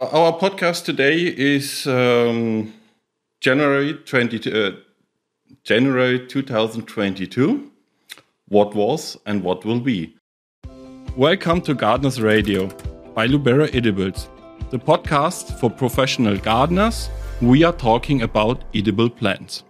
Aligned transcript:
Our 0.00 0.38
podcast 0.38 0.84
today 0.84 1.22
is 1.22 1.84
um, 1.88 2.72
January 3.40 3.94
20, 3.94 4.52
uh, 4.52 4.70
January 5.64 6.24
2022. 6.24 7.68
What 8.46 8.76
was 8.76 9.16
and 9.26 9.42
what 9.42 9.64
will 9.64 9.80
be. 9.80 10.14
Welcome 11.16 11.62
to 11.62 11.74
Gardeners 11.74 12.20
Radio 12.20 12.68
by 13.12 13.26
Lubera 13.26 13.74
Edibles, 13.74 14.28
the 14.70 14.78
podcast 14.78 15.58
for 15.58 15.68
professional 15.68 16.36
gardeners. 16.36 17.10
We 17.42 17.64
are 17.64 17.72
talking 17.72 18.22
about 18.22 18.62
edible 18.76 19.10
plants. 19.10 19.64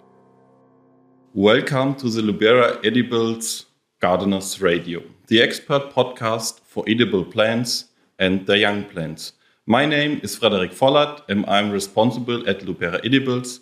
Welcome 1.32 1.94
to 1.94 2.10
the 2.10 2.20
Lubera 2.20 2.84
Edibles 2.84 3.64
Gardeners 3.98 4.60
Radio, 4.60 5.00
the 5.28 5.40
expert 5.40 5.90
podcast 5.90 6.60
for 6.66 6.84
edible 6.86 7.24
plants 7.24 7.86
and 8.18 8.46
their 8.46 8.58
young 8.58 8.84
plants. 8.84 9.32
My 9.70 9.84
name 9.84 10.20
is 10.22 10.34
Frederik 10.34 10.72
Vollert 10.72 11.20
and 11.28 11.44
I'm 11.44 11.70
responsible 11.70 12.48
at 12.48 12.60
Lubera 12.60 13.04
Edibles 13.04 13.60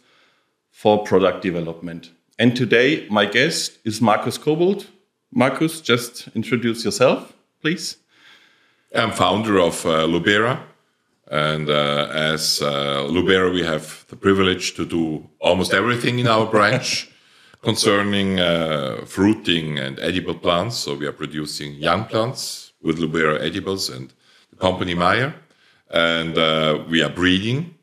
for 0.70 1.02
product 1.02 1.42
development. 1.42 2.12
And 2.38 2.54
today 2.54 3.08
my 3.10 3.26
guest 3.26 3.78
is 3.84 4.00
Markus 4.00 4.38
Kobold. 4.38 4.86
Markus, 5.32 5.80
just 5.80 6.28
introduce 6.36 6.84
yourself, 6.84 7.32
please. 7.60 7.96
I'm 8.94 9.10
founder 9.10 9.58
of 9.58 9.84
uh, 9.84 10.06
Lubera. 10.06 10.60
And 11.28 11.68
uh, 11.68 12.06
as 12.12 12.62
uh, 12.62 13.08
Lubera, 13.10 13.52
we 13.52 13.64
have 13.64 14.06
the 14.06 14.14
privilege 14.14 14.74
to 14.76 14.86
do 14.86 15.28
almost 15.40 15.74
everything 15.74 16.20
in 16.20 16.28
our 16.28 16.46
branch 16.46 17.10
concerning 17.62 18.38
uh, 18.38 19.02
fruiting 19.06 19.80
and 19.80 19.98
edible 19.98 20.36
plants. 20.36 20.76
So 20.76 20.94
we 20.94 21.04
are 21.08 21.18
producing 21.24 21.74
young 21.74 22.04
plants 22.04 22.74
with 22.80 23.00
Lubera 23.00 23.40
Edibles 23.40 23.90
and 23.90 24.12
the 24.50 24.56
company 24.56 24.94
Meyer 24.94 25.34
and 25.90 26.36
uh, 26.36 26.82
we 26.88 27.02
are 27.02 27.10
breeding. 27.10 27.74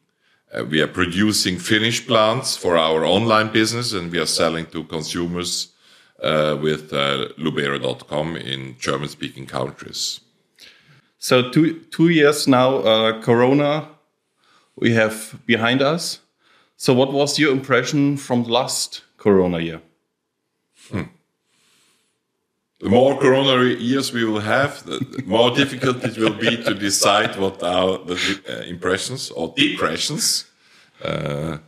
Uh, 0.53 0.65
we 0.65 0.81
are 0.81 0.87
producing 0.87 1.57
finished 1.57 2.07
plants 2.07 2.55
for 2.55 2.77
our 2.77 3.05
online 3.05 3.51
business, 3.51 3.93
and 3.93 4.11
we 4.11 4.19
are 4.19 4.25
selling 4.25 4.65
to 4.67 4.83
consumers 4.83 5.73
uh, 6.21 6.57
with 6.61 6.93
uh, 6.93 7.27
Lubera.com 7.37 8.35
in 8.37 8.75
German-speaking 8.79 9.47
countries. 9.47 10.19
So 11.17 11.49
two 11.49 11.79
two 11.89 12.09
years 12.09 12.47
now, 12.47 12.77
uh, 12.77 13.21
Corona, 13.21 13.89
we 14.75 14.93
have 14.93 15.39
behind 15.45 15.81
us. 15.81 16.19
So 16.77 16.93
what 16.93 17.13
was 17.13 17.39
your 17.39 17.51
impression 17.51 18.17
from 18.17 18.43
the 18.43 18.51
last 18.51 19.03
Corona 19.17 19.59
year? 19.59 19.81
Hmm 20.89 21.03
the 22.83 22.89
more 22.89 23.17
coronary 23.17 23.81
years 23.81 24.11
we 24.11 24.25
will 24.25 24.41
have, 24.41 24.85
the 24.85 25.23
more 25.25 25.51
difficult 25.55 26.03
it 26.03 26.17
will 26.17 26.33
be 26.33 26.61
to 26.63 26.73
decide 26.73 27.37
what 27.37 27.63
are 27.63 27.97
the 27.99 28.41
uh, 28.49 28.63
impressions 28.63 29.31
or 29.31 29.53
depressions. 29.55 30.45
Uh, 31.01 31.59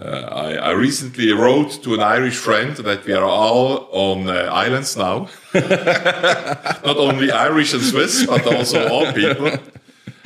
uh, 0.00 0.04
I, 0.04 0.54
I, 0.56 0.70
recently 0.72 1.32
wrote 1.32 1.80
to 1.84 1.94
an 1.94 2.00
Irish 2.00 2.36
friend 2.36 2.76
that 2.78 3.06
we 3.06 3.12
are 3.12 3.24
all 3.24 3.88
on 3.92 4.28
uh, 4.28 4.50
islands 4.52 4.96
now. 4.96 5.28
Not 5.54 6.96
only 6.96 7.30
Irish 7.30 7.72
and 7.72 7.82
Swiss, 7.82 8.26
but 8.26 8.44
also 8.52 8.88
all 8.88 9.12
people. 9.12 9.46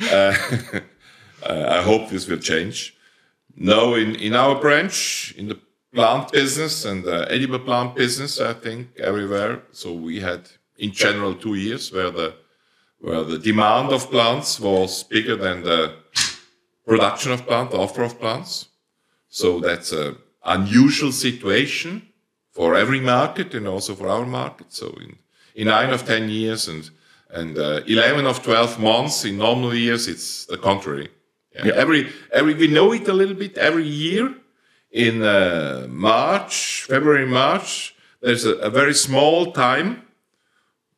Uh, 0.01 0.33
uh, 1.43 1.65
I 1.77 1.83
hope 1.83 2.09
this 2.09 2.27
will 2.27 2.39
change. 2.39 2.97
No, 3.55 3.93
in, 3.93 4.15
in 4.15 4.33
our 4.33 4.59
branch, 4.59 5.35
in 5.37 5.49
the 5.49 5.59
plant 5.93 6.31
business 6.31 6.85
and 6.85 7.03
the 7.03 7.31
edible 7.31 7.59
plant 7.59 7.95
business, 7.95 8.39
I 8.39 8.53
think, 8.53 8.87
everywhere. 8.97 9.63
So 9.71 9.93
we 9.93 10.19
had, 10.19 10.49
in 10.77 10.91
general, 10.91 11.35
two 11.35 11.55
years 11.55 11.91
where 11.91 12.11
the 12.11 12.35
where 13.01 13.23
the 13.23 13.39
demand 13.39 13.93
of 13.93 14.09
plants 14.11 14.59
was 14.59 15.03
bigger 15.03 15.37
than 15.37 15.63
the 15.63 15.95
production 16.85 17.31
of 17.31 17.45
plants, 17.45 17.71
plant, 17.71 17.81
offer 17.81 18.03
of 18.03 18.19
plants. 18.19 18.67
So 19.29 19.59
that's 19.59 19.93
an 19.93 20.17
unusual 20.43 21.11
situation 21.11 22.09
for 22.51 22.75
every 22.75 22.99
market 22.99 23.53
and 23.53 23.67
also 23.67 23.95
for 23.95 24.09
our 24.09 24.25
market. 24.25 24.73
So 24.73 24.87
in, 24.99 25.17
in 25.55 25.67
nine 25.67 25.91
of 25.91 26.05
10 26.05 26.29
years 26.29 26.67
and, 26.67 26.89
and 27.29 27.57
uh, 27.57 27.81
11 27.87 28.25
of 28.25 28.43
12 28.43 28.79
months 28.79 29.23
in 29.23 29.37
normal 29.37 29.73
years, 29.73 30.07
it's 30.07 30.45
the 30.45 30.57
contrary. 30.57 31.09
Yeah. 31.55 31.67
Yeah. 31.67 31.73
Every, 31.75 32.09
every, 32.33 32.53
we 32.53 32.67
know 32.67 32.91
it 32.91 33.07
a 33.07 33.13
little 33.13 33.35
bit 33.35 33.57
every 33.57 33.87
year 33.87 34.35
in 34.91 35.21
uh, 35.21 35.85
March, 35.89 36.85
February, 36.87 37.25
March, 37.25 37.95
there's 38.21 38.45
a, 38.45 38.55
a, 38.55 38.69
very 38.69 38.93
small 38.93 39.51
time, 39.51 40.01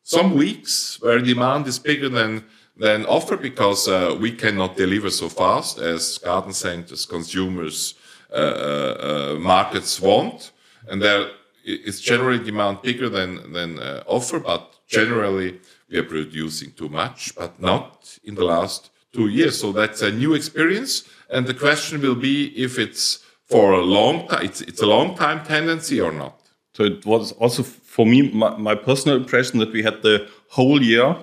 some 0.03 0.35
weeks 0.35 1.00
where 1.02 1.19
demand 1.19 1.68
is 1.68 1.79
bigger 1.79 2.09
than 2.09 2.44
than 2.78 3.06
offer 3.06 3.38
because 3.38 3.88
uh, 3.88 4.18
we 4.19 4.31
cannot 4.31 4.75
deliver 4.75 5.09
so 5.09 5.29
fast 5.29 5.78
as 5.78 6.18
garden 6.18 6.53
centers, 6.53 7.06
consumers, 7.06 7.94
uh, 8.31 8.35
uh, 8.35 9.35
uh 9.35 9.40
markets 9.40 10.00
want, 10.00 10.52
and 10.88 11.02
there 11.02 11.29
it's 11.63 12.00
generally 12.00 12.44
demand 12.44 12.81
bigger 12.81 13.09
than 13.09 13.53
than 13.53 13.78
uh, 13.78 14.03
offer, 14.08 14.40
but 14.40 14.79
generally 14.88 15.59
we 15.90 15.97
are 15.97 16.03
producing 16.03 16.72
too 16.72 16.90
much, 16.90 17.35
but 17.35 17.59
not 17.62 18.18
in 18.23 18.35
the 18.35 18.46
last 18.46 18.90
two 19.13 19.28
years. 19.28 19.59
So 19.59 19.72
that's 19.72 20.02
a 20.02 20.12
new 20.12 20.34
experience, 20.34 21.03
and 21.29 21.46
the 21.46 21.53
question 21.53 22.02
will 22.02 22.16
be 22.16 22.47
if 22.56 22.79
it's 22.79 23.19
for 23.51 23.73
a 23.73 23.81
long 23.81 24.28
time. 24.28 24.45
It's, 24.45 24.62
it's 24.62 24.81
a 24.81 24.85
long 24.85 25.16
time 25.16 25.44
tendency 25.44 26.00
or 26.00 26.12
not? 26.12 26.39
So 26.73 26.84
it 26.84 27.06
was 27.06 27.34
also 27.34 27.63
for 27.63 28.06
me 28.06 28.31
my, 28.31 28.56
my, 28.57 28.75
personal 28.75 29.17
impression 29.17 29.59
that 29.59 29.73
we 29.73 29.84
had 29.84 30.01
the 30.01 30.28
whole 30.47 30.81
year 30.81 31.17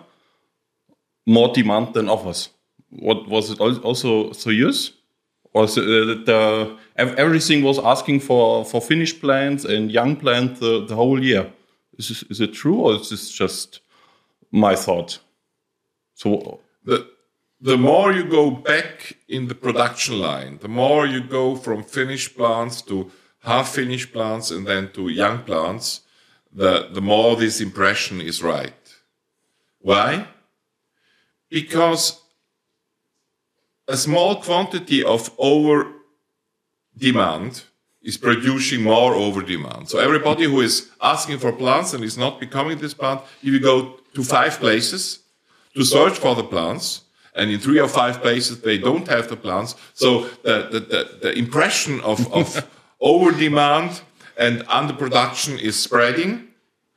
more 1.26 1.52
demand 1.54 1.94
than 1.94 2.08
offers. 2.08 2.50
What 2.90 3.28
was 3.28 3.50
it 3.50 3.60
also 3.60 4.32
so 4.32 4.50
yours? 4.50 4.92
Or 5.54 5.66
so, 5.66 5.80
uh, 5.80 6.24
the, 6.24 6.76
everything 6.96 7.62
was 7.62 7.78
asking 7.78 8.20
for 8.20 8.64
for 8.64 8.80
finished 8.82 9.20
plants 9.20 9.64
and 9.64 9.90
young 9.90 10.16
plants 10.16 10.60
the, 10.60 10.84
the 10.84 10.94
whole 10.94 11.22
year. 11.22 11.50
Is 11.98 12.08
this, 12.08 12.22
is 12.24 12.40
it 12.40 12.52
true 12.52 12.76
or 12.76 12.94
is 12.94 13.08
this 13.10 13.30
just 13.30 13.80
my 14.52 14.76
thought? 14.76 15.18
So 16.14 16.60
the 16.84 17.08
the 17.60 17.76
more 17.76 18.12
you 18.12 18.24
go 18.24 18.50
back 18.50 19.16
in 19.28 19.48
the 19.48 19.54
production 19.54 20.20
line, 20.20 20.58
the 20.60 20.68
more 20.68 21.06
you 21.06 21.20
go 21.20 21.56
from 21.56 21.82
finished 21.82 22.36
plants 22.36 22.82
to 22.82 23.10
half 23.40 23.70
finished 23.70 24.12
plants 24.12 24.50
and 24.50 24.66
then 24.66 24.90
to 24.92 25.08
young 25.08 25.42
plants, 25.42 26.02
the, 26.52 26.88
the 26.92 27.00
more 27.00 27.36
this 27.36 27.60
impression 27.60 28.20
is 28.20 28.42
right. 28.42 28.74
Why? 29.80 30.28
Because 31.50 32.20
a 33.86 33.96
small 33.96 34.36
quantity 34.36 35.02
of 35.02 35.30
over 35.38 35.92
demand 36.96 37.64
is 38.02 38.16
producing 38.16 38.82
more 38.82 39.14
over 39.14 39.42
demand. 39.42 39.88
So 39.88 39.98
everybody 39.98 40.44
who 40.44 40.60
is 40.60 40.90
asking 41.00 41.38
for 41.38 41.52
plants 41.52 41.92
and 41.92 42.04
is 42.04 42.16
not 42.16 42.38
becoming 42.38 42.78
this 42.78 42.94
plant, 42.94 43.22
if 43.42 43.48
you 43.48 43.60
go 43.60 43.98
to 44.14 44.22
five 44.22 44.58
places 44.58 45.20
to 45.74 45.84
search 45.84 46.18
for 46.18 46.34
the 46.34 46.44
plants, 46.44 47.02
and 47.38 47.50
in 47.50 47.58
three 47.58 47.78
or 47.78 47.88
five 47.88 48.20
places 48.20 48.60
they 48.60 48.76
don't 48.76 49.08
have 49.08 49.28
the 49.28 49.36
plants. 49.36 49.74
So 49.94 50.24
the, 50.42 50.68
the, 50.72 50.80
the, 50.80 51.18
the 51.22 51.38
impression 51.38 52.00
of, 52.00 52.30
of 52.32 52.68
over 53.00 53.32
demand 53.32 54.02
and 54.36 54.60
underproduction 54.66 55.58
is 55.60 55.78
spreading. 55.78 56.48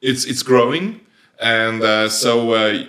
It's, 0.01 0.25
it's 0.25 0.43
growing. 0.43 1.01
And 1.39 1.81
uh, 1.81 2.09
so 2.09 2.53
uh, 2.53 2.85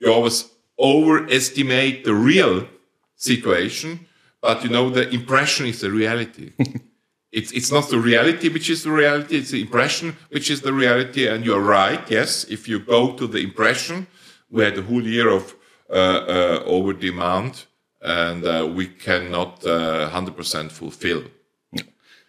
you 0.00 0.12
always 0.12 0.50
overestimate 0.78 2.04
the 2.04 2.14
real 2.14 2.68
situation, 3.16 4.06
but 4.40 4.62
you 4.62 4.70
know, 4.70 4.90
the 4.90 5.08
impression 5.10 5.66
is 5.66 5.80
the 5.80 5.90
reality. 5.90 6.52
it's, 7.32 7.52
it's 7.52 7.72
not 7.72 7.88
the 7.88 7.98
reality 7.98 8.48
which 8.48 8.70
is 8.70 8.84
the 8.84 8.92
reality, 8.92 9.36
it's 9.36 9.50
the 9.50 9.60
impression 9.60 10.16
which 10.30 10.50
is 10.50 10.60
the 10.60 10.72
reality. 10.72 11.26
And 11.26 11.44
you're 11.44 11.60
right, 11.60 12.00
yes, 12.10 12.44
if 12.44 12.68
you 12.68 12.78
go 12.78 13.12
to 13.14 13.26
the 13.26 13.40
impression, 13.40 14.06
we 14.50 14.62
had 14.62 14.78
a 14.78 14.82
whole 14.82 15.02
year 15.02 15.28
of 15.28 15.54
over 15.90 16.92
demand, 16.92 17.66
and 18.00 18.44
uh, 18.44 18.68
we 18.72 18.86
cannot 18.86 19.60
100% 19.60 20.70
fulfill. 20.70 21.24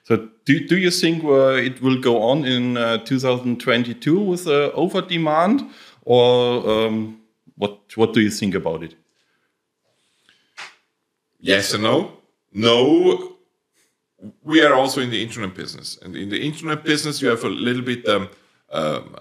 So, 0.04 0.30
do, 0.46 0.68
do 0.68 0.78
you 0.78 0.90
think 0.90 1.24
it 1.24 1.82
will 1.82 2.02
go 2.02 2.24
on 2.24 2.46
in 2.46 2.76
2022 3.06 4.20
with 4.20 4.48
over 4.48 5.02
demand, 5.02 5.70
or 6.04 6.88
um, 6.88 7.22
what 7.58 7.80
what 7.96 8.14
do 8.14 8.22
you 8.22 8.32
think 8.32 8.56
about 8.56 8.84
it? 8.84 8.96
Yes 11.40 11.74
and 11.74 11.84
no. 11.84 12.14
No, 12.52 13.38
we 14.44 14.62
are 14.62 14.74
also 14.74 15.02
in 15.02 15.12
the 15.12 15.22
internet 15.22 15.54
business, 15.54 16.00
and 16.02 16.16
in 16.16 16.30
the 16.30 16.42
internet 16.42 16.84
business, 16.84 17.22
you 17.22 17.30
have 17.30 17.44
a 17.44 17.50
little 17.50 17.84
bit 17.84 18.08
um, 18.08 18.30
um, 18.72 19.16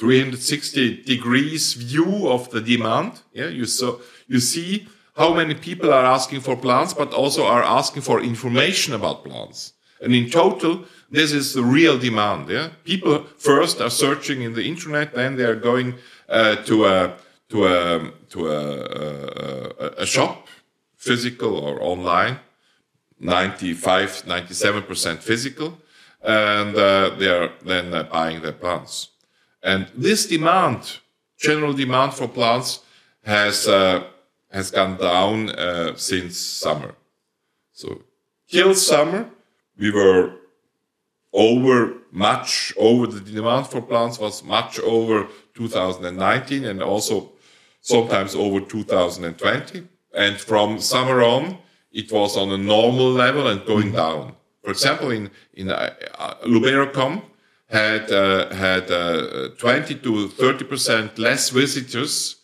360 0.00 1.02
degrees 1.02 1.74
view 1.74 2.26
of 2.26 2.50
the 2.50 2.62
demand. 2.62 3.20
Yeah, 3.34 3.48
you 3.48 3.66
so 3.66 4.00
you 4.28 4.40
see 4.40 4.88
how 5.14 5.34
many 5.34 5.54
people 5.54 5.92
are 5.92 6.06
asking 6.06 6.40
for 6.40 6.56
plants, 6.56 6.94
but 6.94 7.12
also 7.12 7.44
are 7.44 7.62
asking 7.62 8.02
for 8.02 8.22
information 8.22 8.94
about 8.94 9.24
plants. 9.24 9.74
And 10.00 10.14
in 10.14 10.30
total, 10.30 10.84
this 11.10 11.32
is 11.32 11.52
the 11.52 11.62
real 11.62 11.98
demand. 11.98 12.48
Yeah, 12.48 12.70
people 12.84 13.24
first 13.36 13.82
are 13.82 13.90
searching 13.90 14.40
in 14.40 14.54
the 14.54 14.66
internet, 14.66 15.12
then 15.12 15.36
they 15.36 15.44
are 15.44 15.60
going 15.70 15.96
uh, 16.30 16.56
to 16.64 16.86
a 16.86 17.16
to 17.50 17.66
a 17.66 18.10
to 18.30 18.48
a, 18.48 18.60
a, 19.84 19.86
a 19.98 20.06
shop, 20.06 20.48
physical 20.96 21.58
or 21.58 21.82
online, 21.82 22.38
95, 23.18 24.26
97 24.26 24.82
percent 24.84 25.22
physical, 25.22 25.76
and 26.22 26.74
uh, 26.74 27.10
they 27.18 27.28
are 27.28 27.50
then 27.66 27.92
uh, 27.92 28.04
buying 28.04 28.40
their 28.40 28.56
plants. 28.56 29.10
And 29.62 29.88
this 29.94 30.26
demand, 30.26 30.98
general 31.38 31.72
demand 31.72 32.14
for 32.14 32.28
plants, 32.28 32.80
has 33.24 33.68
uh, 33.68 34.04
has 34.50 34.70
gone 34.70 34.96
down 34.96 35.50
uh, 35.50 35.94
since 35.96 36.38
summer. 36.38 36.94
So 37.72 38.02
till 38.48 38.74
summer, 38.74 39.30
we 39.78 39.90
were 39.90 40.34
over 41.32 41.94
much 42.10 42.72
over 42.76 43.06
the 43.06 43.20
demand 43.20 43.66
for 43.68 43.80
plants 43.80 44.18
was 44.18 44.42
much 44.42 44.80
over 44.80 45.28
2019 45.54 46.64
and 46.64 46.82
also 46.82 47.30
sometimes 47.80 48.34
over 48.34 48.60
2020. 48.60 49.86
And 50.12 50.36
from 50.36 50.80
summer 50.80 51.22
on, 51.22 51.58
it 51.92 52.10
was 52.10 52.36
on 52.36 52.50
a 52.50 52.58
normal 52.58 53.12
level 53.12 53.46
and 53.46 53.64
going 53.64 53.92
down. 53.92 54.34
For 54.64 54.70
example, 54.70 55.10
in 55.10 55.30
in 55.54 55.70
uh, 55.70 55.94
Lubera.com 56.44 57.22
had 57.70 58.10
uh, 58.10 58.48
had 58.54 58.90
uh, 58.90 59.50
20 59.58 59.96
to 59.96 60.28
30 60.28 60.64
percent 60.64 61.18
less 61.18 61.50
visitors 61.50 62.36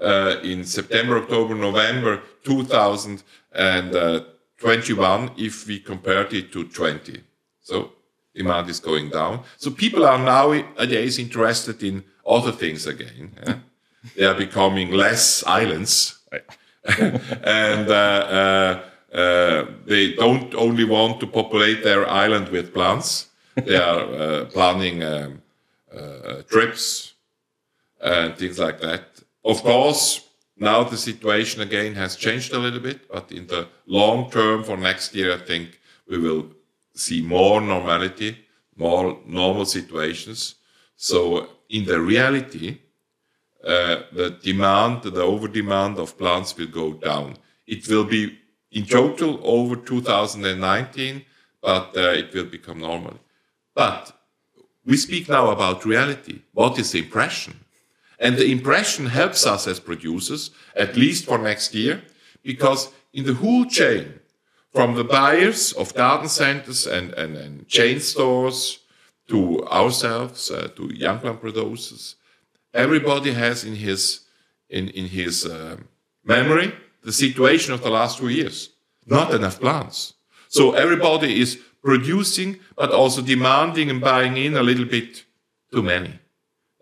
uh, 0.00 0.36
in 0.42 0.64
September, 0.64 1.18
October, 1.18 1.54
November 1.54 2.22
2021 2.44 5.30
if 5.36 5.66
we 5.66 5.78
compared 5.78 6.32
it 6.32 6.50
to 6.52 6.64
20. 6.64 7.22
So 7.60 7.92
demand 8.34 8.68
is 8.68 8.80
going 8.80 9.10
down. 9.10 9.44
So 9.56 9.70
people 9.70 10.04
are 10.04 10.18
nowadays 10.18 11.18
interested 11.18 11.82
in 11.82 12.04
other 12.26 12.52
things 12.52 12.86
again. 12.86 13.32
Yeah? 13.46 13.54
they 14.16 14.24
are 14.24 14.34
becoming 14.34 14.90
less 14.90 15.44
islands. 15.46 16.18
and 16.98 17.88
uh, 17.88 17.92
uh, 17.92 18.82
uh, 19.16 19.66
they 19.86 20.14
don't 20.14 20.54
only 20.54 20.84
want 20.84 21.20
to 21.20 21.26
populate 21.26 21.84
their 21.84 22.08
island 22.08 22.48
with 22.48 22.72
plants. 22.72 23.28
They 23.54 23.76
are 23.76 24.00
uh, 24.00 24.44
planning 24.46 25.02
um, 25.02 25.42
uh, 25.94 26.42
trips 26.48 27.14
and 28.00 28.36
things 28.36 28.58
like 28.58 28.80
that. 28.80 29.20
Of 29.44 29.62
course, 29.62 30.28
now 30.56 30.84
the 30.84 30.96
situation 30.96 31.62
again 31.62 31.94
has 31.94 32.16
changed 32.16 32.52
a 32.52 32.58
little 32.58 32.80
bit, 32.80 33.08
but 33.10 33.30
in 33.32 33.46
the 33.46 33.68
long 33.86 34.30
term 34.30 34.64
for 34.64 34.76
next 34.76 35.14
year, 35.14 35.34
I 35.34 35.38
think 35.38 35.80
we 36.08 36.18
will 36.18 36.46
see 36.94 37.22
more 37.22 37.60
normality, 37.60 38.38
more 38.76 39.18
normal 39.26 39.64
situations. 39.64 40.56
So 40.96 41.48
in 41.68 41.84
the 41.84 42.00
reality, 42.00 42.78
uh, 43.64 44.02
the 44.12 44.30
demand, 44.42 45.02
the 45.02 45.22
over 45.22 45.48
demand 45.48 45.98
of 45.98 46.18
plants 46.18 46.56
will 46.56 46.66
go 46.66 46.92
down. 46.94 47.36
It 47.66 47.86
will 47.88 48.04
be 48.04 48.38
in 48.72 48.86
total 48.86 49.40
over 49.42 49.76
2019, 49.76 51.24
but 51.60 51.96
uh, 51.96 52.00
it 52.10 52.34
will 52.34 52.46
become 52.46 52.80
normal. 52.80 53.18
But 53.74 54.12
we 54.84 54.96
speak 54.96 55.28
now 55.28 55.50
about 55.50 55.84
reality. 55.84 56.42
What 56.52 56.78
is 56.78 56.92
the 56.92 57.00
impression? 57.00 57.60
And 58.18 58.36
the 58.36 58.50
impression 58.50 59.06
helps 59.06 59.46
us 59.46 59.66
as 59.66 59.80
producers, 59.80 60.50
at 60.76 60.96
least 60.96 61.24
for 61.24 61.38
next 61.38 61.74
year, 61.74 62.02
because 62.42 62.90
in 63.12 63.24
the 63.24 63.34
whole 63.34 63.64
chain, 63.64 64.20
from 64.72 64.94
the 64.94 65.04
buyers 65.04 65.72
of 65.72 65.94
garden 65.94 66.28
centers 66.28 66.86
and, 66.86 67.12
and, 67.14 67.36
and 67.36 67.68
chain 67.68 68.00
stores 68.00 68.78
to 69.28 69.64
ourselves, 69.66 70.50
uh, 70.50 70.68
to 70.76 70.92
young 70.94 71.18
plant 71.18 71.40
producers, 71.40 72.16
everybody 72.72 73.32
has 73.32 73.64
in 73.64 73.74
his, 73.74 74.20
in, 74.70 74.88
in 74.88 75.06
his 75.06 75.44
uh, 75.44 75.76
memory 76.24 76.72
the 77.02 77.12
situation 77.12 77.74
of 77.74 77.82
the 77.82 77.90
last 77.90 78.18
two 78.18 78.28
years. 78.28 78.70
Not 79.06 79.34
enough 79.34 79.60
plants. 79.60 80.14
So 80.48 80.72
everybody 80.72 81.40
is 81.40 81.58
producing, 81.82 82.60
but 82.76 82.90
also 82.92 83.22
demanding 83.22 83.90
and 83.90 84.00
buying 84.00 84.36
in 84.36 84.56
a 84.56 84.62
little 84.62 84.84
bit 84.84 85.24
too 85.72 85.82
many. 85.82 86.18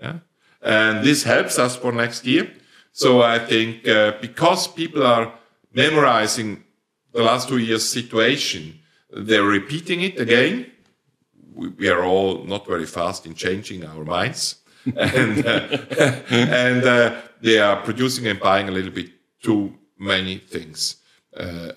Yeah? 0.00 0.18
And 0.62 1.04
this 1.04 1.22
helps 1.24 1.58
us 1.58 1.76
for 1.76 1.92
next 1.92 2.26
year. 2.26 2.50
So 2.92 3.22
I 3.22 3.38
think 3.38 3.88
uh, 3.88 4.12
because 4.20 4.68
people 4.68 5.06
are 5.06 5.32
memorizing 5.72 6.64
the 7.12 7.22
last 7.22 7.48
two 7.48 7.58
years' 7.58 7.88
situation, 7.88 8.80
they're 9.10 9.44
repeating 9.44 10.02
it 10.02 10.18
again. 10.20 10.66
We, 11.54 11.68
we 11.68 11.88
are 11.88 12.04
all 12.04 12.44
not 12.44 12.66
very 12.66 12.86
fast 12.86 13.26
in 13.26 13.34
changing 13.34 13.84
our 13.84 14.04
minds. 14.04 14.56
and 14.96 15.46
uh, 15.46 15.78
and 16.30 16.84
uh, 16.84 17.20
they 17.40 17.58
are 17.58 17.76
producing 17.82 18.26
and 18.26 18.40
buying 18.40 18.68
a 18.68 18.72
little 18.72 18.90
bit 18.90 19.10
too 19.42 19.74
many 19.98 20.38
things. 20.38 20.96
Uh, 21.36 21.72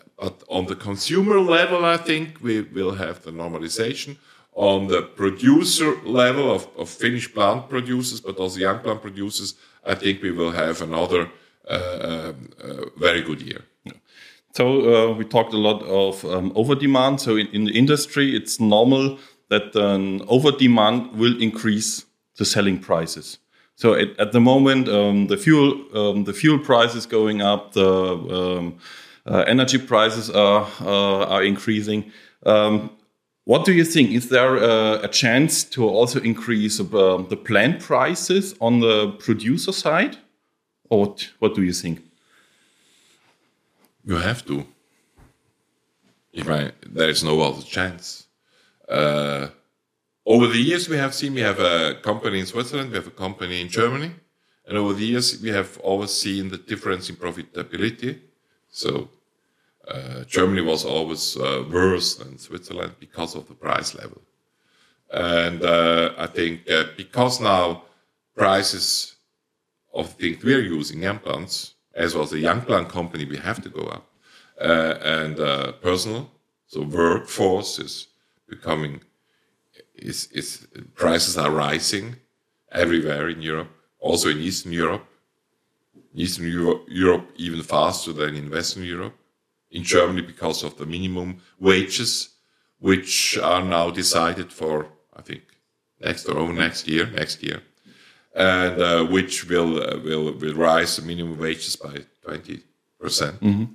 on 0.48 0.66
the 0.66 0.76
consumer 0.76 1.40
level, 1.40 1.86
I 1.86 1.98
think 1.98 2.40
we 2.42 2.62
will 2.62 2.96
have 2.96 3.22
the 3.24 3.32
normalization. 3.32 4.18
On 4.54 4.88
the 4.88 5.02
producer 5.02 5.96
level 6.04 6.52
of, 6.52 6.68
of 6.78 6.90
finished 6.90 7.34
plant 7.34 7.70
producers, 7.70 8.22
but 8.22 8.38
also 8.38 8.60
young 8.60 8.80
plant 8.80 9.02
producers, 9.02 9.56
I 9.86 9.96
think 9.96 10.22
we 10.22 10.32
will 10.32 10.52
have 10.52 10.82
another 10.82 11.30
uh, 11.70 12.00
um, 12.02 12.50
uh, 12.62 12.90
very 12.98 13.22
good 13.22 13.42
year. 13.42 13.62
So 14.54 14.66
uh, 14.66 15.14
we 15.14 15.26
talked 15.26 15.54
a 15.54 15.58
lot 15.58 15.82
of 15.84 16.24
um, 16.26 16.52
over 16.56 16.76
demand. 16.76 17.22
So 17.22 17.38
in, 17.38 17.48
in, 17.48 17.64
the 17.66 17.72
industry, 17.72 18.36
it's 18.36 18.60
normal 18.60 19.18
that 19.50 19.76
an 19.76 20.22
over 20.28 20.52
demand 20.52 21.14
will 21.14 21.42
increase 21.42 22.06
the 22.38 22.46
selling 22.46 22.80
prices. 22.80 23.40
So 23.76 23.96
at, 23.96 24.20
at 24.20 24.32
the 24.32 24.40
moment, 24.40 24.88
um, 24.88 25.28
the 25.28 25.38
fuel 25.38 25.84
um, 25.96 26.26
the 26.26 26.34
fuel 26.34 26.60
price 26.60 26.94
is 26.94 27.08
going 27.08 27.42
up. 27.42 27.74
The 27.74 27.88
um, 27.88 28.78
energy 29.26 29.78
prices 29.78 30.30
are 30.30 30.68
uh, 30.82 31.26
are 31.26 31.44
increasing. 31.44 32.12
Um, 32.46 32.90
what 33.46 33.66
do 33.66 33.74
you 33.74 33.84
think? 33.84 34.12
Is 34.12 34.30
there 34.30 34.56
a, 34.56 35.04
a 35.04 35.08
chance 35.08 35.64
to 35.66 35.88
also 35.88 36.20
increase 36.22 36.80
uh, 36.80 37.24
the 37.30 37.36
plant 37.36 37.82
prices 37.82 38.56
on 38.60 38.80
the 38.80 39.12
producer 39.20 39.74
side, 39.74 40.18
or 40.90 41.00
what, 41.00 41.30
what 41.40 41.56
do 41.56 41.62
you 41.62 41.74
think? 41.74 42.02
You 44.06 44.16
have 44.16 44.46
to. 44.46 44.66
If 46.32 46.50
I, 46.50 46.72
there 46.90 47.10
is 47.10 47.24
no 47.24 47.42
other 47.42 47.62
chance. 47.62 48.28
Uh, 48.90 49.48
over 50.26 50.48
the 50.48 50.58
years, 50.58 50.88
we 50.90 50.98
have 50.98 51.14
seen 51.14 51.34
we 51.34 51.42
have 51.42 51.60
a 51.60 51.96
company 52.02 52.40
in 52.40 52.46
Switzerland, 52.46 52.92
we 52.92 52.96
have 52.96 53.08
a 53.08 53.12
company 53.12 53.62
in 53.62 53.68
Germany, 53.68 54.12
and 54.66 54.78
over 54.78 54.94
the 54.94 55.06
years, 55.06 55.42
we 55.42 55.50
have 55.50 55.78
always 55.80 56.12
seen 56.12 56.50
the 56.50 56.58
difference 56.58 57.10
in 57.10 57.18
profitability. 57.18 58.20
So 58.74 59.08
uh, 59.88 60.24
Germany 60.26 60.62
was 60.62 60.84
always 60.84 61.38
uh, 61.38 61.64
worse 61.72 62.16
than 62.16 62.40
Switzerland 62.40 62.96
because 63.00 63.36
of 63.36 63.48
the 63.48 63.54
price 63.54 63.94
level. 63.94 64.22
And 65.12 65.64
uh, 65.64 66.14
I 66.18 66.26
think 66.26 66.70
uh, 66.70 66.86
because 66.98 67.40
now 67.40 67.84
prices 68.36 69.16
of 69.94 70.10
things 70.14 70.44
we're 70.44 70.62
using, 70.62 71.04
young 71.04 71.20
plants, 71.20 71.76
as 71.94 72.16
well 72.16 72.24
as 72.24 72.34
a 72.34 72.40
young 72.40 72.62
plant 72.62 72.90
company, 72.90 73.26
we 73.26 73.38
have 73.38 73.62
to 73.62 73.70
go 73.70 73.84
up. 73.84 74.10
Uh, 74.60 74.96
and 75.04 75.40
uh, 75.40 75.72
personal, 75.74 76.32
so 76.66 76.82
workforce 76.82 77.78
is 77.78 78.08
becoming, 78.50 79.02
is, 79.96 80.30
is 80.32 80.68
prices 80.96 81.38
are 81.38 81.52
rising 81.52 82.16
everywhere 82.72 83.30
in 83.30 83.42
Europe, 83.42 83.70
also 84.00 84.30
in 84.30 84.40
Eastern 84.40 84.72
Europe. 84.72 85.06
Eastern 86.16 86.48
Europe, 86.48 86.86
Europe 86.88 87.28
even 87.38 87.64
faster 87.64 88.14
than 88.14 88.36
in 88.36 88.50
Western 88.52 88.84
Europe 88.84 89.16
in 89.72 89.84
Germany 89.84 90.22
because 90.22 90.64
of 90.64 90.78
the 90.78 90.86
minimum 90.86 91.42
wages, 91.60 92.30
which 92.80 93.38
are 93.40 93.64
now 93.64 93.90
decided 93.90 94.54
for, 94.54 94.88
I 95.16 95.22
think, 95.22 95.44
next 96.00 96.26
or 96.30 96.38
over 96.38 96.54
next 96.54 96.88
year, 96.88 97.08
next 97.08 97.42
year, 97.42 97.62
and 98.36 98.82
uh, 98.82 99.06
which 99.06 99.48
will 99.50 99.82
uh, 99.82 99.98
will 100.00 100.34
will 100.34 100.54
rise 100.54 100.96
the 100.96 101.02
minimum 101.02 101.40
wages 101.40 101.76
by 101.76 102.06
twenty 102.22 102.64
percent. 103.00 103.40
Mm-hmm. 103.42 103.66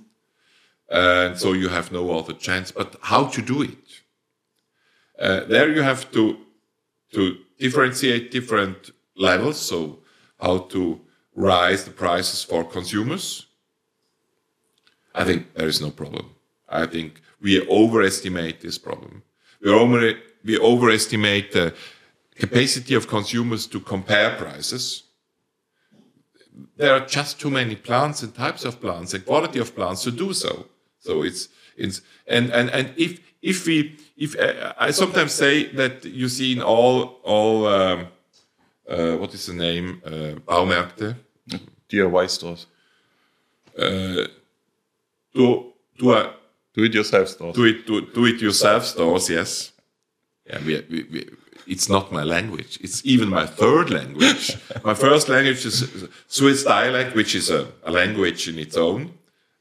And 0.91 1.37
so 1.37 1.53
you 1.53 1.69
have 1.69 1.91
no 1.91 2.17
other 2.17 2.33
chance. 2.33 2.71
But 2.71 2.95
how 3.01 3.25
to 3.25 3.41
do 3.41 3.61
it? 3.61 4.01
Uh, 5.19 5.43
there 5.45 5.69
you 5.69 5.81
have 5.81 6.09
to 6.11 6.37
to 7.13 7.37
differentiate 7.59 8.31
different 8.31 8.91
levels. 9.15 9.57
So 9.59 9.99
how 10.39 10.59
to 10.69 11.01
rise 11.35 11.85
the 11.85 11.91
prices 11.91 12.43
for 12.43 12.63
consumers 12.63 13.47
I 15.19 15.23
think 15.23 15.53
there 15.53 15.67
is 15.67 15.81
no 15.81 15.91
problem. 15.91 16.29
I 16.67 16.85
think 16.85 17.21
we 17.41 17.67
overestimate 17.67 18.61
this 18.61 18.77
problem. 18.77 19.23
We, 19.61 19.71
over, 19.71 20.13
we 20.45 20.57
overestimate 20.57 21.51
the 21.51 21.73
capacity 22.35 22.93
of 22.95 23.07
consumers 23.07 23.67
to 23.67 23.79
compare 23.79 24.35
prices. 24.37 25.03
There 26.77 26.93
are 26.93 27.05
just 27.05 27.39
too 27.39 27.49
many 27.49 27.75
plants 27.75 28.23
and 28.23 28.33
types 28.33 28.65
of 28.65 28.79
plants 28.79 29.13
and 29.13 29.25
quality 29.25 29.59
of 29.59 29.75
plants 29.75 30.03
to 30.03 30.11
do 30.11 30.33
so. 30.33 30.67
So 30.99 31.23
it's, 31.23 31.49
it's 31.75 32.01
and, 32.27 32.51
and, 32.51 32.69
and 32.69 32.93
if, 32.95 33.19
if 33.41 33.65
we, 33.65 33.97
if 34.15 34.37
uh, 34.37 34.73
I 34.77 34.91
sometimes 34.91 35.33
say 35.33 35.71
that 35.73 36.05
you 36.05 36.29
see 36.29 36.53
in 36.53 36.61
all, 36.61 37.19
all, 37.23 37.67
um, 37.67 38.07
uh, 38.89 39.17
what 39.17 39.33
is 39.33 39.45
the 39.45 39.53
name, 39.53 40.01
uh, 40.05 40.39
Baumärkte, 40.47 41.15
DIY 41.89 42.29
stores? 42.29 42.67
Uh, 43.77 44.27
do 45.33 45.73
do 45.97 46.13
I 46.13 46.33
Do 46.73 46.83
it 46.83 46.93
yourself 46.93 47.27
stores. 47.27 47.55
do 47.55 47.65
it 47.65 47.87
do, 47.87 48.01
do 48.01 48.25
it 48.25 48.41
yourself 48.41 48.85
stores? 48.85 49.29
Yes. 49.29 49.71
Yeah, 50.45 50.59
we, 50.65 50.85
we, 50.89 51.03
we, 51.11 51.29
it's 51.67 51.89
not 51.89 52.11
my 52.11 52.23
language. 52.23 52.79
It's 52.81 53.05
even 53.05 53.29
my 53.29 53.45
third 53.45 53.89
language. 53.91 54.57
my 54.83 54.95
first 54.95 55.29
language 55.29 55.65
is 55.65 56.07
Swiss 56.27 56.63
dialect, 56.63 57.15
which 57.15 57.35
is 57.35 57.49
a, 57.51 57.67
a 57.83 57.91
language 57.91 58.47
in 58.47 58.57
its 58.57 58.75
own, 58.75 59.11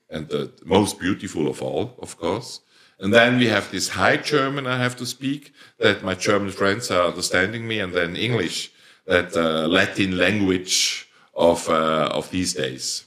and 0.08 0.28
the 0.28 0.50
most 0.64 0.98
beautiful 0.98 1.48
of 1.48 1.62
all, 1.62 1.94
of 2.00 2.16
course. 2.16 2.60
And 3.00 3.12
then 3.12 3.38
we 3.38 3.48
have 3.48 3.70
this 3.70 3.90
High 3.90 4.16
German 4.16 4.66
I 4.66 4.78
have 4.78 4.96
to 4.96 5.06
speak 5.06 5.52
that 5.78 6.02
my 6.02 6.14
German 6.14 6.50
friends 6.50 6.90
are 6.90 7.08
understanding 7.08 7.68
me, 7.68 7.80
and 7.80 7.92
then 7.92 8.16
English, 8.16 8.72
that 9.08 9.34
uh, 9.36 9.66
Latin 9.66 10.16
language 10.16 11.08
of 11.34 11.68
uh, 11.68 12.08
of 12.12 12.30
these 12.30 12.54
days. 12.54 13.06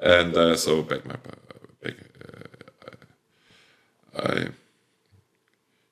And 0.00 0.34
uh, 0.36 0.56
so 0.56 0.82
back 0.82 1.04
my 1.04 1.16
back, 1.82 1.96
uh, 2.86 2.96
I 4.16 4.48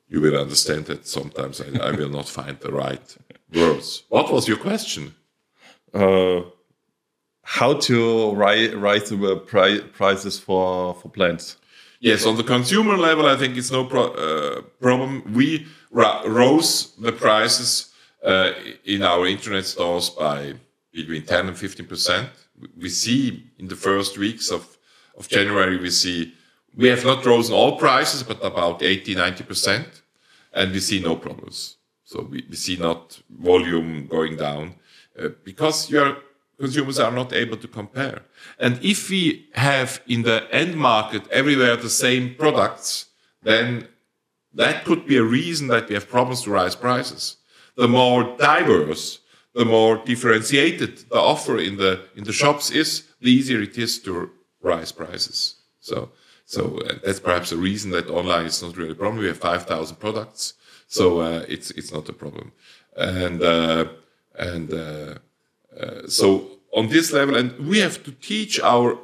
you 0.09 0.21
will 0.21 0.37
understand 0.37 0.85
that 0.87 1.07
sometimes 1.07 1.61
I, 1.61 1.89
I 1.89 1.91
will 1.93 2.11
not 2.11 2.29
find 2.29 2.59
the 2.61 2.71
right 2.71 3.17
words. 3.55 4.03
What 4.09 4.31
was 4.33 4.47
your 4.47 4.59
question? 4.59 5.15
Uh, 5.95 6.43
how 7.43 7.75
to 7.75 8.35
ri- 8.35 8.75
rise 8.75 9.09
the 9.09 9.37
pri- 9.47 9.81
prices 9.93 10.39
for 10.39 10.95
for 10.95 11.09
plants? 11.09 11.57
Yes, 12.01 12.27
on 12.27 12.37
the 12.37 12.45
consumer 12.45 12.97
level, 12.97 13.27
I 13.27 13.37
think 13.37 13.57
it's 13.57 13.71
no 13.71 13.85
pro- 13.85 14.15
uh, 14.15 14.63
problem. 14.81 15.23
We 15.35 15.67
rose 15.93 16.93
the 16.99 17.13
prices 17.13 17.92
uh, 18.25 18.53
in 18.85 19.03
our 19.03 19.27
internet 19.27 19.65
stores 19.65 20.11
by 20.11 20.55
between 20.93 21.25
10 21.25 21.49
and 21.49 21.57
15 21.57 21.87
percent. 21.87 22.29
We 22.77 22.89
see 22.89 23.51
in 23.59 23.69
the 23.69 23.77
first 23.77 24.19
weeks 24.19 24.51
of, 24.51 24.79
of 25.17 25.29
January, 25.29 25.79
we 25.79 25.91
see 25.91 26.35
we 26.77 26.89
have 26.89 27.05
not 27.05 27.25
risen 27.27 27.55
all 27.55 27.79
prices, 27.79 28.23
but 28.23 28.43
about 28.45 28.83
80, 28.83 29.15
90 29.15 29.45
percent, 29.45 30.03
and 30.53 30.73
we 30.73 30.81
see 30.81 31.01
no 31.01 31.17
problems. 31.17 31.77
So 32.05 32.23
we, 32.31 32.45
we 32.49 32.57
see 32.57 32.77
not 32.77 33.21
volume 33.31 34.07
going 34.07 34.37
down 34.37 34.75
uh, 35.19 35.29
because 35.45 35.91
your 35.91 36.19
consumers 36.59 36.99
are 36.99 37.11
not 37.11 37.33
able 37.33 37.57
to 37.57 37.69
compare. 37.69 38.23
And 38.59 38.79
if 38.85 39.11
we 39.11 39.49
have 39.55 40.01
in 40.07 40.23
the 40.23 40.47
end 40.53 40.77
market 40.77 41.27
everywhere 41.31 41.77
the 41.77 41.91
same 41.91 42.35
products, 42.35 43.07
then 43.43 43.89
that 44.55 44.85
could 44.85 45.07
be 45.07 45.17
a 45.17 45.23
reason 45.23 45.69
that 45.69 45.89
we 45.89 45.95
have 45.95 46.09
problems 46.09 46.43
to 46.43 46.51
rise 46.51 46.77
prices. 46.77 47.39
The 47.77 47.89
more 47.89 48.37
diverse, 48.39 49.21
the 49.55 49.65
more 49.65 49.97
differentiated 50.05 50.99
the 51.11 51.21
offer 51.21 51.59
in 51.59 51.77
the 51.77 52.01
in 52.17 52.25
the 52.25 52.33
shops 52.33 52.71
is, 52.71 53.05
the 53.21 53.31
easier 53.31 53.63
it 53.63 53.79
is 53.79 53.99
to 54.03 54.31
rise 54.61 54.93
prices. 54.93 55.57
So 55.81 56.11
so 56.45 56.79
uh, 56.79 56.95
that's 57.05 57.21
perhaps 57.21 57.53
a 57.53 57.57
reason 57.57 57.91
that 57.93 58.11
online 58.11 58.47
is 58.47 58.63
not 58.63 58.77
really 58.77 58.93
a 58.93 58.95
problem. 58.95 59.19
We 59.19 59.29
have 59.29 59.39
five 59.39 59.65
thousand 59.67 59.97
products, 59.97 60.55
so 60.87 61.21
uh, 61.21 61.45
it's 61.49 61.71
it's 61.71 61.93
not 61.93 62.09
a 62.09 62.13
problem. 62.13 62.53
And 62.97 63.43
uh, 63.43 63.85
and 64.39 64.73
uh, 64.73 65.15
uh, 65.81 66.07
so 66.09 66.59
on 66.73 66.89
this 66.89 67.13
level, 67.13 67.37
and 67.37 67.69
we 67.69 67.79
have 67.81 68.03
to 68.05 68.13
teach 68.13 68.61
our 68.61 68.99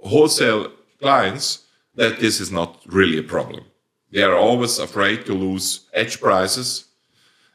wholesale 0.00 0.72
clients 0.98 1.66
that 1.94 2.20
this 2.20 2.40
is 2.40 2.50
not 2.50 2.82
really 2.86 3.18
a 3.18 3.22
problem. 3.22 3.64
They 4.10 4.22
are 4.22 4.36
always 4.36 4.78
afraid 4.78 5.24
to 5.26 5.34
lose 5.34 5.86
edge 5.92 6.20
prices, 6.20 6.86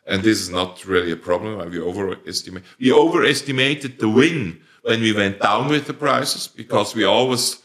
and 0.05 0.23
this 0.23 0.39
is 0.39 0.49
not 0.49 0.85
really 0.85 1.11
a 1.11 1.17
problem. 1.17 1.69
We 1.71 1.79
overestimate. 1.79 2.63
We 2.79 2.91
overestimated 2.91 3.99
the 3.99 4.09
win 4.09 4.61
when 4.83 5.01
we 5.01 5.13
went 5.13 5.39
down 5.41 5.67
with 5.69 5.85
the 5.87 5.93
prices 5.93 6.47
because 6.47 6.95
we 6.95 7.03
always 7.03 7.61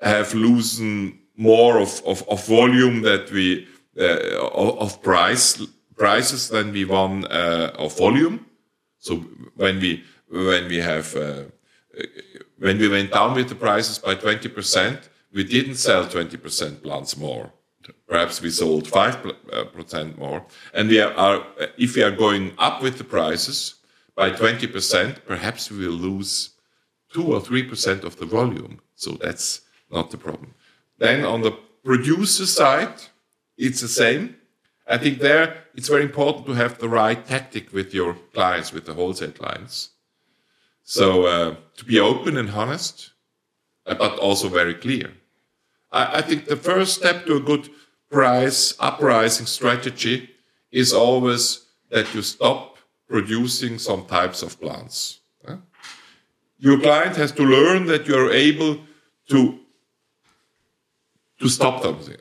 have 0.00 0.34
loosened 0.34 1.18
more 1.36 1.78
of, 1.78 2.02
of, 2.06 2.26
of 2.28 2.46
volume 2.46 3.02
that 3.02 3.30
we 3.30 3.66
uh, 3.98 4.48
of 4.48 5.02
price 5.02 5.62
prices 5.96 6.48
than 6.48 6.72
we 6.72 6.84
won 6.84 7.24
uh, 7.26 7.72
of 7.78 7.96
volume. 7.98 8.46
So 8.98 9.16
when 9.56 9.80
we 9.80 10.04
when 10.30 10.68
we 10.68 10.78
have 10.78 11.14
uh, 11.16 11.44
when 12.58 12.78
we 12.78 12.88
went 12.88 13.12
down 13.12 13.34
with 13.34 13.48
the 13.48 13.54
prices 13.54 13.98
by 13.98 14.14
20%, 14.14 15.08
we 15.32 15.44
didn't 15.44 15.76
sell 15.76 16.06
20% 16.06 16.82
plants 16.82 17.16
more. 17.16 17.52
Perhaps 18.06 18.42
we 18.42 18.50
sold 18.50 18.84
5% 18.84 20.18
more. 20.18 20.44
And 20.74 20.88
we 20.88 21.00
are, 21.00 21.46
if 21.78 21.96
we 21.96 22.02
are 22.02 22.10
going 22.10 22.52
up 22.58 22.82
with 22.82 22.98
the 22.98 23.04
prices 23.04 23.76
by 24.14 24.30
20%, 24.30 25.24
perhaps 25.26 25.70
we 25.70 25.86
will 25.86 25.94
lose 25.94 26.50
2 27.12 27.34
or 27.34 27.40
3% 27.40 28.04
of 28.04 28.16
the 28.16 28.26
volume. 28.26 28.80
So 28.94 29.12
that's 29.12 29.62
not 29.90 30.10
the 30.10 30.18
problem. 30.18 30.54
Then 30.98 31.24
on 31.24 31.40
the 31.40 31.52
producer 31.84 32.46
side, 32.46 32.94
it's 33.56 33.80
the 33.80 33.88
same. 33.88 34.36
I 34.86 34.98
think 34.98 35.20
there 35.20 35.64
it's 35.74 35.88
very 35.88 36.02
important 36.02 36.46
to 36.46 36.52
have 36.52 36.78
the 36.78 36.88
right 36.88 37.24
tactic 37.26 37.72
with 37.72 37.94
your 37.94 38.14
clients, 38.34 38.72
with 38.72 38.86
the 38.86 38.94
wholesale 38.94 39.32
clients. 39.32 39.90
So 40.82 41.26
uh, 41.26 41.54
to 41.76 41.84
be 41.84 42.00
open 42.00 42.36
and 42.36 42.50
honest, 42.50 43.12
uh, 43.86 43.94
but 43.94 44.18
also 44.18 44.48
very 44.48 44.74
clear. 44.74 45.12
I, 45.92 46.18
I, 46.18 46.22
think 46.22 46.46
the 46.46 46.56
first 46.56 46.94
step 46.94 47.26
to 47.26 47.36
a 47.36 47.40
good 47.40 47.68
price 48.10 48.74
uprising 48.78 49.46
strategy 49.46 50.30
is 50.70 50.92
always 50.92 51.66
that 51.90 52.14
you 52.14 52.22
stop 52.22 52.76
producing 53.08 53.78
some 53.78 54.04
types 54.06 54.42
of 54.42 54.60
plants. 54.60 55.20
Your 56.62 56.78
client 56.78 57.16
has 57.16 57.32
to 57.32 57.42
learn 57.42 57.86
that 57.86 58.06
you 58.06 58.14
are 58.14 58.30
able 58.30 58.80
to 59.30 59.58
to 61.38 61.48
stop 61.48 61.82
things. 61.82 62.20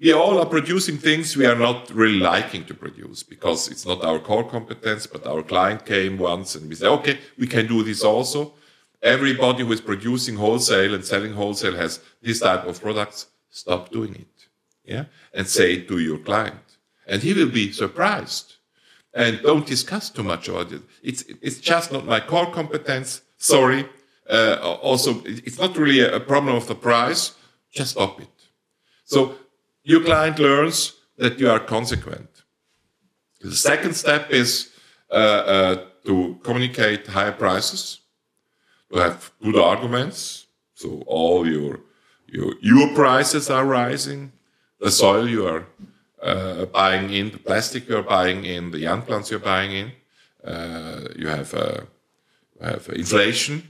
We 0.00 0.12
all 0.14 0.38
are 0.38 0.46
producing 0.46 0.96
things 0.96 1.36
we 1.36 1.44
are 1.44 1.56
not 1.56 1.90
really 1.90 2.20
liking 2.20 2.64
to 2.66 2.74
produce 2.74 3.22
because 3.22 3.68
it's 3.68 3.84
not 3.84 4.02
our 4.02 4.18
core 4.18 4.48
competence, 4.48 5.06
but 5.06 5.26
our 5.26 5.42
client 5.42 5.84
came 5.84 6.16
once 6.16 6.54
and 6.54 6.68
we 6.70 6.74
said, 6.74 6.88
okay, 6.88 7.18
we 7.36 7.46
can 7.46 7.66
do 7.66 7.82
this 7.82 8.02
also. 8.02 8.54
Everybody 9.02 9.64
who 9.64 9.72
is 9.72 9.80
producing 9.80 10.36
wholesale 10.36 10.94
and 10.94 11.04
selling 11.04 11.32
wholesale 11.32 11.76
has 11.76 12.00
this 12.20 12.40
type 12.40 12.66
of 12.66 12.80
products. 12.80 13.26
Stop 13.48 13.90
doing 13.90 14.14
it. 14.14 14.48
Yeah. 14.84 15.04
And 15.32 15.46
say 15.46 15.74
it 15.74 15.88
to 15.88 15.98
your 15.98 16.18
client. 16.18 16.78
And 17.06 17.22
he 17.22 17.32
will 17.32 17.50
be 17.50 17.72
surprised. 17.72 18.56
And 19.14 19.40
don't 19.42 19.66
discuss 19.66 20.10
too 20.10 20.22
much 20.22 20.48
about 20.48 20.72
it. 20.72 20.82
It's, 21.02 21.24
it's 21.40 21.58
just 21.58 21.92
not 21.92 22.06
my 22.06 22.20
core 22.20 22.50
competence. 22.52 23.22
Sorry. 23.38 23.88
Uh, 24.28 24.56
also, 24.82 25.22
it's 25.24 25.58
not 25.58 25.76
really 25.76 26.00
a 26.00 26.20
problem 26.20 26.54
of 26.54 26.68
the 26.68 26.74
price. 26.74 27.34
Just 27.72 27.92
stop 27.92 28.20
it. 28.20 28.28
So 29.04 29.34
your 29.82 30.04
client 30.04 30.38
learns 30.38 30.94
that 31.16 31.40
you 31.40 31.50
are 31.50 31.58
consequent. 31.58 32.28
The 33.40 33.56
second 33.56 33.94
step 33.94 34.30
is 34.30 34.70
uh, 35.10 35.14
uh, 35.14 35.84
to 36.04 36.38
communicate 36.42 37.06
higher 37.06 37.32
prices, 37.32 38.00
have 38.98 39.30
good 39.42 39.56
arguments. 39.56 40.46
So 40.74 41.02
all 41.06 41.46
your 41.46 41.80
your 42.26 42.54
your 42.60 42.94
prices 42.94 43.50
are 43.50 43.64
rising. 43.64 44.32
The 44.80 44.90
soil 44.90 45.28
you 45.28 45.46
are 45.46 45.66
uh, 46.22 46.64
buying 46.66 47.10
in, 47.12 47.30
the 47.30 47.38
plastic 47.38 47.88
you 47.88 47.96
are 47.98 48.02
buying 48.02 48.44
in, 48.44 48.70
the 48.70 48.78
young 48.78 49.02
plants 49.02 49.30
you're 49.30 49.40
buying 49.40 49.72
in. 49.72 49.92
Uh, 50.44 51.08
you 51.16 51.28
have 51.28 51.52
uh, 51.54 51.82
you 52.58 52.66
have 52.66 52.88
inflation 52.88 53.62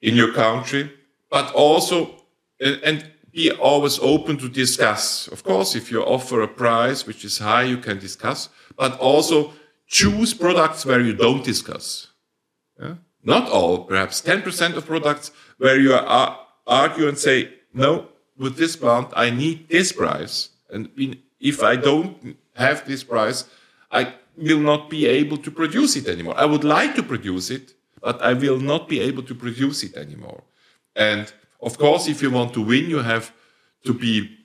in 0.00 0.14
your 0.14 0.32
country, 0.32 0.90
but 1.30 1.52
also 1.52 2.24
and 2.60 3.04
be 3.32 3.50
always 3.52 3.98
open 3.98 4.36
to 4.38 4.48
discuss. 4.48 5.28
Of 5.28 5.42
course, 5.44 5.74
if 5.76 5.90
you 5.90 6.02
offer 6.02 6.42
a 6.42 6.48
price 6.48 7.06
which 7.06 7.24
is 7.24 7.38
high, 7.38 7.64
you 7.64 7.78
can 7.78 7.98
discuss, 7.98 8.48
but 8.76 8.98
also 8.98 9.52
choose 9.86 10.34
products 10.34 10.84
where 10.86 11.00
you 11.00 11.14
don't 11.14 11.44
discuss. 11.44 12.08
Yeah? 12.80 12.94
Not 13.28 13.50
all, 13.50 13.84
perhaps 13.84 14.22
10% 14.22 14.74
of 14.74 14.86
products 14.86 15.32
where 15.58 15.78
you 15.78 15.92
are, 15.92 16.46
argue 16.66 17.08
and 17.08 17.18
say, 17.18 17.52
no, 17.74 18.08
with 18.38 18.56
this 18.56 18.74
plant, 18.74 19.08
I 19.14 19.28
need 19.28 19.68
this 19.68 19.92
price. 19.92 20.48
And 20.70 20.88
if 21.38 21.62
I 21.62 21.76
don't 21.76 22.38
have 22.54 22.86
this 22.86 23.04
price, 23.04 23.44
I 23.92 24.14
will 24.34 24.60
not 24.60 24.88
be 24.88 25.04
able 25.04 25.36
to 25.46 25.50
produce 25.50 25.94
it 25.94 26.08
anymore. 26.08 26.36
I 26.38 26.46
would 26.46 26.64
like 26.64 26.94
to 26.94 27.02
produce 27.02 27.50
it, 27.50 27.74
but 28.00 28.16
I 28.22 28.32
will 28.32 28.60
not 28.60 28.88
be 28.88 28.98
able 29.00 29.24
to 29.24 29.34
produce 29.34 29.82
it 29.82 29.94
anymore. 29.94 30.42
And 30.96 31.30
of 31.60 31.76
course, 31.76 32.08
if 32.08 32.22
you 32.22 32.30
want 32.30 32.54
to 32.54 32.62
win, 32.62 32.88
you 32.88 33.02
have 33.02 33.30
to 33.84 33.92
be 33.92 34.38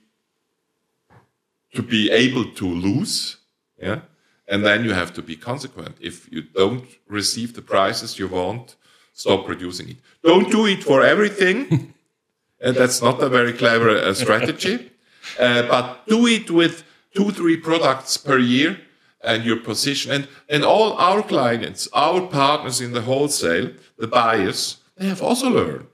to 1.72 1.82
be 1.82 2.10
able 2.10 2.52
to 2.60 2.66
lose, 2.66 3.38
yeah, 3.78 4.00
and 4.48 4.64
then 4.64 4.84
you 4.84 4.92
have 4.92 5.12
to 5.14 5.22
be 5.22 5.36
consequent. 5.36 5.96
If 6.00 6.30
you 6.32 6.42
don't 6.42 6.86
receive 7.08 7.54
the 7.54 7.62
prices 7.62 8.18
you 8.18 8.28
want, 8.28 8.76
stop 9.12 9.46
producing 9.46 9.90
it. 9.90 9.96
Don't 10.22 10.50
do 10.50 10.66
it 10.66 10.84
for 10.84 11.02
everything, 11.02 11.94
and 12.60 12.76
that's 12.76 13.02
not 13.02 13.22
a 13.22 13.28
very 13.28 13.52
clever 13.52 13.90
uh, 13.90 14.14
strategy. 14.14 14.90
Uh, 15.38 15.62
but 15.62 16.06
do 16.06 16.26
it 16.26 16.50
with 16.50 16.84
two, 17.14 17.30
three 17.30 17.56
products 17.56 18.16
per 18.16 18.38
year, 18.38 18.78
and 19.24 19.44
your 19.44 19.56
position 19.56 20.12
and, 20.12 20.28
and 20.48 20.64
all 20.64 20.92
our 20.94 21.22
clients, 21.22 21.88
our 21.92 22.20
partners 22.20 22.80
in 22.80 22.92
the 22.92 23.00
wholesale, 23.00 23.70
the 23.98 24.06
buyers, 24.06 24.78
they 24.96 25.06
have 25.06 25.22
also 25.22 25.48
learned. 25.48 25.86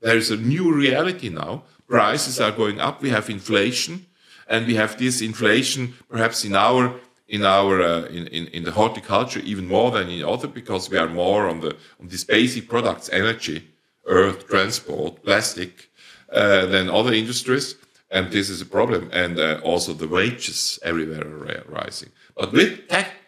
There 0.00 0.16
is 0.16 0.30
a 0.30 0.36
new 0.36 0.74
reality 0.74 1.28
now. 1.28 1.64
Prices 1.86 2.40
are 2.40 2.50
going 2.50 2.80
up. 2.80 3.02
We 3.02 3.10
have 3.10 3.30
inflation 3.30 4.06
and 4.48 4.66
we 4.66 4.74
have 4.74 4.98
this 4.98 5.20
inflation 5.20 5.94
perhaps 6.08 6.44
in 6.44 6.54
our 6.54 6.94
in 7.28 7.44
our 7.44 7.80
uh, 7.80 8.04
in, 8.06 8.26
in, 8.28 8.46
in 8.48 8.64
the 8.64 8.72
horticulture 8.72 9.40
even 9.40 9.66
more 9.66 9.90
than 9.90 10.08
in 10.08 10.24
other 10.24 10.48
because 10.48 10.90
we 10.90 10.98
are 10.98 11.08
more 11.08 11.48
on 11.48 11.60
the 11.60 11.76
on 12.00 12.08
these 12.08 12.24
basic 12.24 12.68
products 12.68 13.08
energy 13.10 13.68
earth 14.06 14.46
transport 14.46 15.22
plastic 15.22 15.90
uh, 16.32 16.66
than 16.66 16.90
other 16.90 17.12
industries. 17.12 17.76
And 18.10 18.30
this 18.30 18.48
is 18.48 18.62
a 18.62 18.66
problem. 18.66 19.10
And 19.12 19.38
uh, 19.38 19.60
also 19.62 19.92
the 19.92 20.08
wages 20.08 20.78
everywhere 20.82 21.26
are 21.26 21.64
rising. 21.68 22.10
But 22.34 22.52
with 22.52 22.80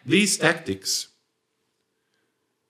these 0.05 0.37
tactics 0.37 1.09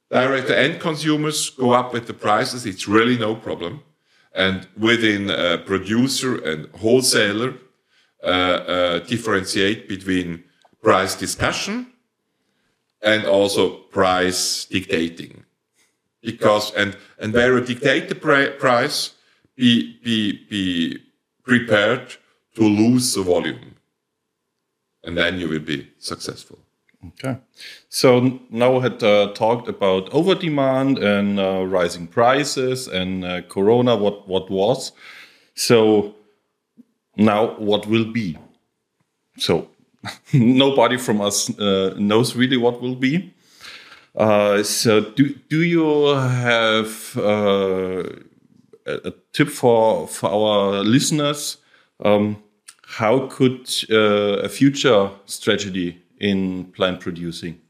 direct 0.10 0.48
to 0.48 0.60
end 0.60 0.80
consumers 0.82 1.50
go 1.50 1.72
up 1.72 1.94
with 1.94 2.06
the 2.08 2.14
prices. 2.14 2.66
It's 2.66 2.88
really 2.88 3.18
no 3.18 3.34
problem. 3.36 3.84
And 4.34 4.68
within 4.78 5.30
uh, 5.30 5.64
producer 5.66 6.38
and 6.44 6.68
wholesaler 6.76 7.56
uh, 8.24 8.28
uh, 8.28 9.00
differentiate 9.00 9.88
between 9.88 10.44
price 10.82 11.16
discussion 11.16 11.88
and 13.02 13.26
also 13.26 13.70
price 13.70 14.66
dictating. 14.66 15.44
Because, 16.22 16.74
and, 16.76 16.96
and 17.20 17.34
where 17.34 17.58
you 17.58 17.66
dictate 17.66 18.10
the 18.10 18.16
price, 18.16 19.14
be, 19.56 19.98
be, 20.04 20.46
be 20.50 21.00
prepared 21.44 22.16
to 22.56 22.62
lose 22.62 23.14
the 23.14 23.24
volume. 23.24 23.76
And 25.04 25.18
then 25.18 25.40
you 25.40 25.50
will 25.50 25.60
be 25.60 25.90
successful. 25.98 26.60
Okay. 27.08 27.38
So 27.90 28.40
now 28.52 28.74
we 28.74 28.82
had 28.82 29.02
uh, 29.02 29.34
talked 29.34 29.68
about 29.68 30.14
over 30.14 30.36
demand 30.36 31.00
and 31.00 31.40
uh, 31.40 31.66
rising 31.66 32.06
prices 32.06 32.88
and 32.88 33.26
uh, 33.26 33.42
Corona, 33.42 33.96
what, 33.96 34.28
what 34.28 34.52
was. 34.52 34.92
So 35.56 36.14
now 37.18 37.56
what 37.58 37.88
will 37.88 38.06
be? 38.12 38.38
So 39.38 39.70
nobody 40.34 40.98
from 40.98 41.22
us 41.22 41.50
uh, 41.60 41.94
knows 41.98 42.36
really 42.36 42.58
what 42.58 42.82
will 42.82 42.96
be. 42.96 43.34
Uh, 44.16 44.62
so, 44.64 45.02
do 45.02 45.36
do 45.50 45.62
you 45.64 46.06
have 46.16 47.18
uh, 47.18 48.04
a, 48.86 49.14
tip 49.32 49.50
for 49.50 50.08
for 50.08 50.30
our 50.30 50.84
listeners? 50.84 51.58
Um, 52.04 52.44
how 52.86 53.28
could 53.28 53.70
uh, 53.90 54.44
a 54.44 54.50
future 54.50 55.10
strategy 55.26 56.02
in 56.20 56.66
plant 56.74 57.00
producing? 57.00 57.62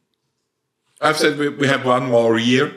I've 1.00 1.18
said 1.18 1.38
we, 1.38 1.50
we 1.50 1.68
have 1.68 1.86
one 1.86 2.10
more 2.10 2.40
year, 2.40 2.74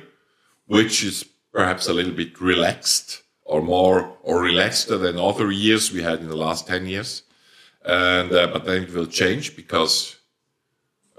which 0.67 1.03
is 1.03 1.25
perhaps 1.53 1.89
a 1.89 1.93
little 1.95 2.13
bit 2.13 2.41
relaxed 2.41 3.23
or 3.45 3.63
more 3.63 4.17
or 4.23 4.43
relaxed 4.43 4.89
than 4.89 5.19
other 5.19 5.51
years 5.51 5.93
we 5.93 6.03
had 6.03 6.21
in 6.21 6.29
the 6.29 6.37
last 6.37 6.67
10 6.67 6.87
years 6.87 7.23
and 7.85 8.33
uh, 8.33 8.47
but 8.47 8.65
then 8.65 8.85
it 8.85 8.95
will 8.95 9.07
change 9.07 9.57
because 9.57 10.17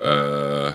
uh, 0.01 0.73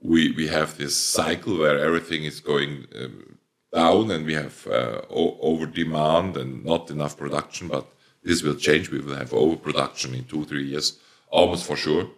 we 0.00 0.32
we 0.32 0.46
have 0.46 0.76
this 0.76 0.96
cycle 0.96 1.58
where 1.58 1.78
everything 1.78 2.24
is 2.24 2.40
going 2.40 2.86
um, 2.94 3.38
down 3.72 4.10
and 4.10 4.24
we 4.26 4.34
have 4.34 4.66
uh, 4.66 5.00
over 5.10 5.66
demand 5.66 6.36
and 6.36 6.64
not 6.64 6.90
enough 6.90 7.16
production. 7.16 7.68
But 7.68 7.86
this 8.22 8.42
will 8.42 8.54
change. 8.54 8.90
We 8.90 9.00
will 9.00 9.16
have 9.16 9.32
overproduction 9.32 10.14
in 10.14 10.24
two 10.24 10.44
three 10.44 10.64
years, 10.64 10.98
almost 11.28 11.66
for 11.66 11.76
sure. 11.76 12.08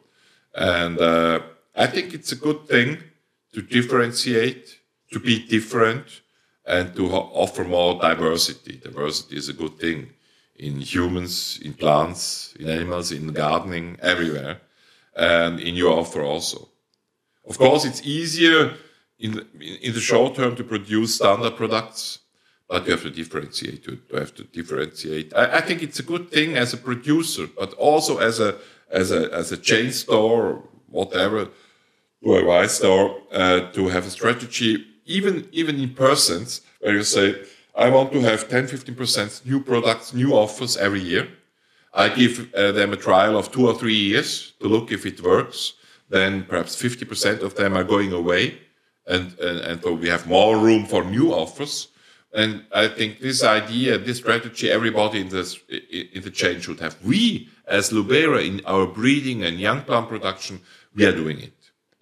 And 0.55 1.01
uh, 1.01 1.41
I 1.75 1.87
think 1.87 2.13
it's 2.13 2.33
a 2.33 2.37
good 2.37 2.69
thing 2.69 2.99
to 3.55 3.63
differentiate, 3.63 4.79
to 5.11 5.19
be 5.19 5.47
different, 5.47 6.21
and 6.67 6.95
to 6.97 7.11
offer 7.13 7.65
more 7.65 7.99
diversity. 7.99 8.77
Diversity 8.77 9.37
is 9.37 9.49
a 9.49 9.55
good 9.55 9.79
thing 9.79 10.11
in 10.57 10.81
humans, 10.81 11.59
in 11.63 11.75
plants, 11.75 12.55
in 12.59 12.69
animals, 12.69 13.13
in 13.13 13.33
gardening, 13.33 13.97
everywhere, 14.01 14.61
and 15.17 15.61
in 15.61 15.75
your 15.75 15.99
offer 15.99 16.23
also. 16.23 16.69
Of 17.49 17.59
course, 17.59 17.85
it's 17.85 18.03
easier 18.03 18.75
in 19.19 19.33
the, 19.33 19.47
in 19.81 19.93
the 19.95 20.01
short 20.01 20.35
term 20.35 20.57
to 20.57 20.65
produce 20.65 21.17
standard 21.17 21.57
products, 21.57 22.21
but 22.69 22.87
you 22.87 22.93
have 22.93 23.03
to 23.03 23.11
differentiate. 23.11 23.87
You 23.87 23.99
have 24.15 24.35
to 24.35 24.45
differentiate. 24.45 25.33
I, 25.35 25.59
I 25.59 25.61
think 25.61 25.83
it's 25.83 25.99
a 25.99 26.03
good 26.03 26.31
thing 26.31 26.57
as 26.57 26.73
a 26.73 26.77
producer, 26.77 27.49
but 27.59 27.73
also 27.75 28.19
as 28.19 28.41
a 28.41 28.59
as 28.91 29.11
a 29.11 29.33
as 29.33 29.53
a 29.53 29.57
chain 29.57 29.91
store, 29.93 30.47
or 30.47 30.63
whatever, 30.89 31.49
DIY 32.25 32.69
store, 32.69 33.19
uh, 33.33 33.71
to 33.73 33.89
have 33.89 34.07
a 34.07 34.11
strategy, 34.11 34.85
even 35.05 35.49
even 35.53 35.79
in 35.81 35.95
persons, 35.95 36.61
where 36.81 36.95
you 36.95 37.03
say 37.03 37.43
I 37.75 37.89
want 37.89 38.13
to 38.13 38.21
have 38.21 38.49
10 38.49 38.67
15% 38.67 39.47
new 39.47 39.61
products, 39.61 40.13
new 40.13 40.33
offers 40.35 40.77
every 40.77 41.01
year. 41.01 41.29
I 41.95 42.09
give 42.09 42.53
uh, 42.55 42.73
them 42.73 42.93
a 42.93 42.97
trial 42.97 43.37
of 43.37 43.51
two 43.51 43.67
or 43.67 43.75
three 43.75 43.95
years 43.95 44.53
to 44.61 44.69
look 44.69 44.93
if 44.93 45.07
it 45.07 45.23
works. 45.23 45.75
Then 46.09 46.45
perhaps 46.45 46.77
50% 46.77 47.43
of 47.43 47.55
them 47.55 47.77
are 47.77 47.85
going 47.85 48.13
away. 48.13 48.59
And, 49.07 49.39
and, 49.39 49.61
and 49.61 49.83
so 49.83 49.95
we 49.95 50.09
have 50.09 50.27
more 50.27 50.59
room 50.59 50.87
for 50.87 51.05
new 51.05 51.33
offers. 51.33 51.89
And 52.35 52.65
I 52.73 52.89
think 52.89 53.21
this 53.21 53.43
idea, 53.43 53.99
this 53.99 54.19
strategy, 54.19 54.71
everybody 54.71 55.21
in, 55.21 55.29
this, 55.29 55.59
in 55.69 56.23
the 56.23 56.31
chain 56.31 56.61
should 56.61 56.81
have. 56.81 56.97
We, 57.05 57.49
as 57.67 57.91
Lubera, 57.91 58.47
in 58.47 58.63
our 58.67 58.87
breeding 58.87 59.45
and 59.45 59.59
young 59.59 59.83
plant 59.83 60.09
production, 60.09 60.61
we 60.95 61.05
are 61.05 61.13
doing 61.13 61.41
it. 61.41 61.53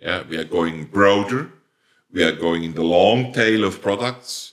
Yeah, 0.00 0.22
we 0.28 0.36
are 0.36 0.44
going 0.44 0.84
broader. 0.84 1.50
We 2.12 2.22
are 2.24 2.32
going 2.32 2.64
in 2.64 2.74
the 2.74 2.82
long 2.82 3.32
tail 3.32 3.64
of 3.64 3.82
products. 3.82 4.49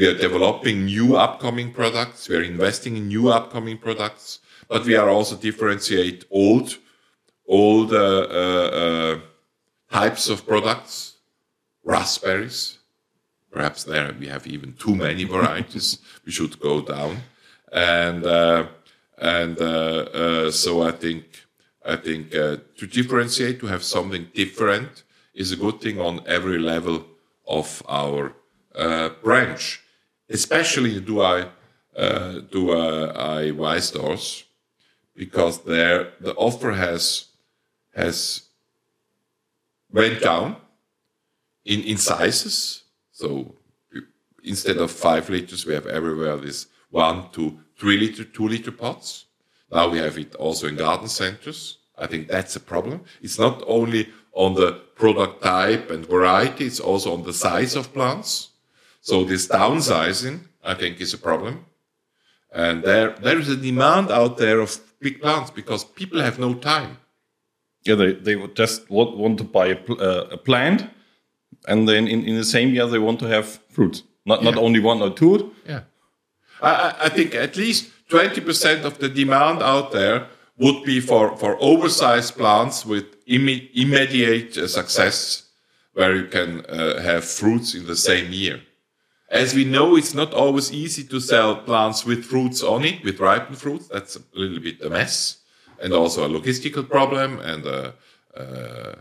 We 0.00 0.06
are 0.06 0.14
developing 0.14 0.86
new 0.86 1.16
upcoming 1.16 1.74
products. 1.74 2.26
We 2.26 2.36
are 2.36 2.42
investing 2.42 2.96
in 2.96 3.08
new 3.08 3.28
upcoming 3.28 3.76
products, 3.76 4.38
but 4.66 4.86
we 4.86 4.96
are 4.96 5.10
also 5.10 5.36
differentiate 5.36 6.24
old, 6.30 6.78
old 7.46 7.92
uh, 7.92 7.98
uh, 7.98 8.70
uh, 8.82 9.20
types 9.92 10.30
of 10.30 10.46
products, 10.46 11.16
raspberries. 11.84 12.78
Perhaps 13.52 13.84
there 13.84 14.16
we 14.18 14.28
have 14.28 14.46
even 14.46 14.72
too 14.72 14.96
many 14.96 15.24
varieties. 15.24 15.98
we 16.24 16.32
should 16.32 16.58
go 16.60 16.80
down, 16.80 17.18
and 17.70 18.24
uh, 18.24 18.68
and 19.18 19.60
uh, 19.60 19.64
uh, 19.64 20.50
so 20.50 20.80
I 20.80 20.92
think 20.92 21.24
I 21.84 21.96
think 21.96 22.30
to 22.30 22.86
differentiate, 22.86 23.60
to 23.60 23.66
have 23.66 23.82
something 23.82 24.28
different, 24.32 25.04
is 25.34 25.52
a 25.52 25.56
good 25.56 25.82
thing 25.82 26.00
on 26.00 26.22
every 26.26 26.58
level 26.58 27.04
of 27.46 27.82
our 27.86 28.32
branch 29.22 29.82
especially 30.30 31.00
do 31.00 31.20
I 31.20 31.48
uh, 31.96 32.40
do 32.50 32.70
uh, 32.70 33.12
I 33.16 33.50
buy 33.50 33.80
stores 33.80 34.44
because 35.14 35.64
there 35.64 36.12
the 36.20 36.34
offer 36.34 36.72
has 36.72 37.26
has 37.94 38.48
went 39.92 40.22
down 40.22 40.56
in 41.64 41.80
in 41.82 41.96
sizes. 41.96 42.84
So 43.12 43.54
instead 44.44 44.78
of 44.78 44.90
five 44.90 45.28
liters, 45.28 45.66
we 45.66 45.74
have 45.74 45.86
everywhere 45.86 46.36
this 46.36 46.66
one 46.90 47.30
to 47.32 47.58
three 47.76 47.98
liter, 47.98 48.24
two 48.24 48.48
liter 48.48 48.72
pots. 48.72 49.26
Now 49.70 49.88
we 49.88 49.98
have 49.98 50.18
it 50.18 50.34
also 50.36 50.68
in 50.68 50.76
garden 50.76 51.08
centers. 51.08 51.78
I 51.98 52.06
think 52.06 52.28
that's 52.28 52.56
a 52.56 52.60
problem. 52.60 53.02
It's 53.20 53.38
not 53.38 53.62
only 53.66 54.08
on 54.32 54.54
the 54.54 54.72
product 54.94 55.42
type 55.42 55.90
and 55.90 56.06
variety, 56.06 56.66
it's 56.66 56.80
also 56.80 57.12
on 57.12 57.22
the 57.24 57.32
size 57.32 57.76
of 57.76 57.92
plants. 57.92 58.50
So 59.00 59.24
this 59.24 59.48
downsizing, 59.48 60.40
I 60.64 60.74
think, 60.74 61.00
is 61.00 61.14
a 61.14 61.18
problem. 61.18 61.66
And 62.52 62.82
there, 62.82 63.10
there 63.22 63.38
is 63.38 63.48
a 63.48 63.56
demand 63.56 64.10
out 64.10 64.36
there 64.36 64.60
of 64.60 64.78
big 65.00 65.20
plants 65.20 65.50
because 65.50 65.84
people 65.84 66.20
have 66.20 66.38
no 66.38 66.54
time. 66.54 66.98
Yeah, 67.84 67.94
they, 67.94 68.12
they 68.12 68.46
just 68.48 68.90
want, 68.90 69.16
want 69.16 69.38
to 69.38 69.44
buy 69.44 69.68
a, 69.68 69.92
uh, 69.94 70.28
a 70.32 70.36
plant, 70.36 70.84
and 71.66 71.88
then 71.88 72.06
in, 72.06 72.24
in 72.24 72.36
the 72.36 72.44
same 72.44 72.74
year 72.74 72.86
they 72.86 72.98
want 72.98 73.18
to 73.20 73.26
have 73.26 73.46
fruit, 73.70 74.02
not 74.26 74.42
yeah. 74.42 74.50
not 74.50 74.58
only 74.58 74.80
one 74.80 75.00
or 75.00 75.10
two. 75.14 75.54
Yeah, 75.66 75.80
I, 76.60 76.94
I 77.04 77.08
think 77.08 77.34
at 77.34 77.56
least 77.56 77.90
twenty 78.10 78.42
percent 78.42 78.84
of 78.84 78.98
the 78.98 79.08
demand 79.08 79.62
out 79.62 79.92
there 79.92 80.26
would 80.58 80.84
be 80.84 81.00
for 81.00 81.34
for 81.38 81.56
oversized 81.58 82.36
plants 82.36 82.84
with 82.84 83.24
imme 83.24 83.70
immediate 83.72 84.58
uh, 84.58 84.68
success, 84.68 85.48
where 85.94 86.14
you 86.14 86.26
can 86.26 86.66
uh, 86.66 87.00
have 87.00 87.24
fruits 87.24 87.74
in 87.74 87.86
the 87.86 87.96
same 87.96 88.30
year. 88.30 88.60
As 89.30 89.54
we 89.54 89.64
know, 89.64 89.96
it's 89.96 90.12
not 90.12 90.34
always 90.34 90.72
easy 90.72 91.04
to 91.04 91.20
sell 91.20 91.56
plants 91.56 92.04
with 92.04 92.24
fruits 92.24 92.64
on 92.64 92.84
it, 92.84 93.04
with 93.04 93.20
ripened 93.20 93.58
fruits. 93.58 93.86
That's 93.86 94.16
a 94.16 94.22
little 94.34 94.58
bit 94.58 94.82
a 94.82 94.90
mess 94.90 95.38
and 95.80 95.92
also 95.92 96.26
a 96.26 96.28
logistical 96.28 96.88
problem. 96.88 97.38
And 97.38 97.64
uh, 97.64 97.92
uh, 98.36 98.94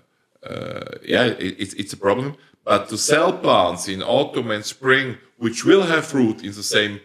uh, 0.48 0.98
yeah, 1.04 1.26
it, 1.26 1.56
it's, 1.60 1.74
it's 1.74 1.94
a 1.94 1.98
problem. 1.98 2.36
But 2.63 2.89
to 2.89 2.98
sell 2.98 3.34
plants 3.34 3.88
in 3.88 4.04
autumn 4.04 4.52
and 4.52 4.63
spring, 4.63 5.18
which 5.38 5.65
will 5.65 5.84
have 5.84 6.06
fruit 6.06 6.44
in 6.44 6.54
the 6.54 6.63
same 6.63 7.00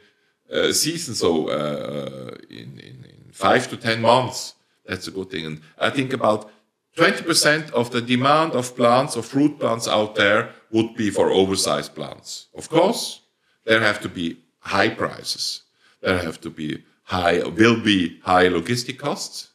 uh, 0.53 0.73
season, 0.73 1.15
so 1.15 1.49
uh, 1.49 2.37
in, 2.51 2.79
in, 2.79 3.07
in 3.09 3.33
five 3.33 3.69
to 3.71 3.77
ten 3.79 4.03
months, 4.03 4.55
that's 4.85 5.09
a 5.09 5.11
good 5.11 5.31
thing. 5.31 5.47
And 5.47 5.63
I 5.79 5.89
think 5.89 6.13
about 6.13 6.51
20% 6.97 7.71
of 7.73 7.91
the 7.91 8.01
demand 8.01 8.53
of 8.53 8.77
plants, 8.77 9.17
of 9.17 9.27
fruit 9.27 9.59
plants 9.59 9.89
out 9.89 10.15
there 10.15 10.51
would 10.71 10.95
be 10.95 11.11
for 11.11 11.31
oversized 11.31 11.95
plants. 11.95 12.47
Of 12.55 12.69
course, 12.69 13.23
there 13.65 13.81
have 13.81 14.01
to 14.03 14.09
be 14.09 14.39
high 14.61 14.91
prices. 14.91 15.63
There 16.01 16.19
have 16.19 16.41
to 16.43 16.51
be 16.51 16.85
high, 17.05 17.43
will 17.43 17.81
be 17.81 18.21
high 18.23 18.49
logistic 18.49 18.99
costs, 18.99 19.49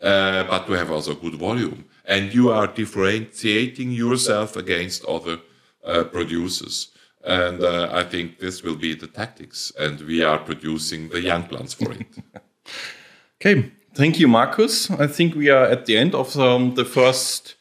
uh, 0.00 0.44
but 0.44 0.66
to 0.66 0.72
have 0.72 0.90
also 0.90 1.14
good 1.14 1.34
volume. 1.34 1.84
And 2.04 2.32
you 2.34 2.50
are 2.50 2.66
differentiating 2.66 3.90
yourself 3.92 4.56
against 4.56 5.04
other 5.04 5.38
uh, 5.84 6.04
producers. 6.04 6.88
And 7.22 7.62
uh, 7.62 7.90
I 7.92 8.04
think 8.04 8.38
this 8.38 8.62
will 8.62 8.76
be 8.76 8.94
the 8.94 9.06
tactics, 9.06 9.72
and 9.78 10.00
we 10.00 10.22
are 10.22 10.38
producing 10.38 11.10
the 11.10 11.20
young 11.20 11.44
plants 11.44 11.74
for 11.74 11.92
it. 11.92 12.06
okay, 13.40 13.70
thank 13.94 14.18
you, 14.20 14.28
Markus. 14.28 14.90
I 14.90 15.06
think 15.06 15.34
we 15.34 15.48
are 15.50 15.64
at 15.64 15.86
the 15.86 15.96
end 15.96 16.14
of 16.14 16.38
um, 16.38 16.74
the 16.74 16.84
first 16.84 17.56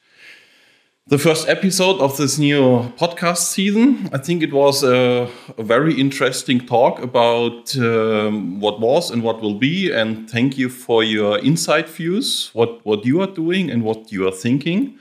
the 1.09 1.17
first 1.17 1.49
episode 1.49 1.99
of 1.99 2.17
this 2.17 2.37
new 2.37 2.93
podcast 2.95 3.37
season. 3.37 4.07
I 4.13 4.19
think 4.19 4.43
it 4.43 4.53
was 4.53 4.83
a, 4.83 5.27
a 5.57 5.63
very 5.63 5.99
interesting 5.99 6.59
talk 6.67 7.01
about 7.01 7.75
um, 7.77 8.59
what 8.59 8.79
was 8.79 9.09
and 9.09 9.23
what 9.23 9.41
will 9.41 9.55
be. 9.55 9.91
And 9.91 10.29
thank 10.29 10.55
you 10.55 10.69
for 10.69 11.03
your 11.03 11.39
insight 11.39 11.89
views, 11.89 12.51
what, 12.53 12.85
what 12.85 13.05
you 13.05 13.21
are 13.21 13.27
doing 13.27 13.71
and 13.71 13.83
what 13.83 14.11
you 14.11 14.27
are 14.27 14.31
thinking. 14.31 14.99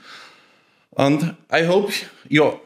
And 0.97 1.35
I 1.51 1.63
hope 1.63 1.91
your 2.27 2.59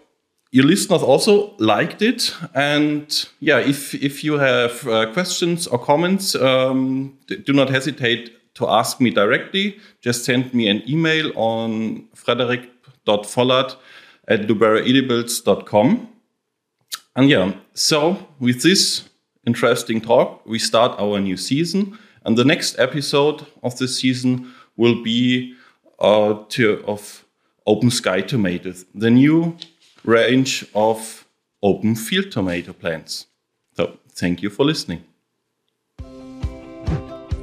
your 0.51 0.65
listeners 0.65 1.01
also 1.01 1.55
liked 1.57 2.01
it. 2.01 2.33
And 2.53 3.27
yeah, 3.41 3.57
if 3.57 3.93
if 3.93 4.23
you 4.23 4.37
have 4.37 4.87
uh, 4.87 5.11
questions 5.11 5.67
or 5.67 5.79
comments, 5.79 6.33
um, 6.35 7.17
do 7.27 7.51
not 7.51 7.69
hesitate 7.69 8.31
to 8.55 8.67
ask 8.67 8.99
me 8.99 9.09
directly. 9.09 9.79
Just 10.01 10.25
send 10.25 10.53
me 10.53 10.67
an 10.67 10.83
email 10.87 11.31
on 11.35 12.07
Frederik 12.13 12.69
Vollert 13.05 13.75
at 14.27 14.41
luberaedibles.com. 14.41 16.09
And 17.15 17.29
yeah, 17.29 17.53
so 17.73 18.27
with 18.39 18.63
this 18.63 19.09
interesting 19.45 20.01
talk, 20.01 20.45
we 20.45 20.59
start 20.59 20.99
our 20.99 21.19
new 21.19 21.37
season. 21.37 21.97
And 22.25 22.37
the 22.37 22.45
next 22.45 22.79
episode 22.79 23.45
of 23.61 23.77
this 23.77 23.99
season 23.99 24.53
will 24.77 25.03
be 25.03 25.55
uh, 25.99 26.43
to, 26.49 26.83
of 26.87 27.25
Open 27.67 27.91
Sky 27.91 28.21
Tomatoes, 28.21 28.85
the 28.95 29.09
new 29.09 29.57
range 30.03 30.65
of 30.73 31.25
open 31.61 31.95
field 31.95 32.31
tomato 32.31 32.73
plants. 32.73 33.27
So 33.75 33.97
thank 34.09 34.41
you 34.41 34.49
for 34.49 34.65
listening. 34.65 35.03